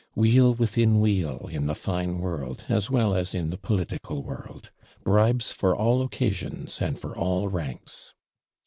[0.15, 4.71] Wheel within wheel in the fine world, as well as in the political world!
[5.03, 8.15] Bribes for all occasions, and for all ranks!